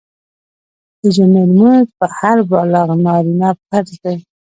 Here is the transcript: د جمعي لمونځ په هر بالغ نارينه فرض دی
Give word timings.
د 1.01 1.03
جمعي 1.15 1.43
لمونځ 1.49 1.85
په 1.99 2.05
هر 2.17 2.37
بالغ 2.49 2.87
نارينه 3.05 3.49
فرض 3.67 3.91
دی 4.03 4.17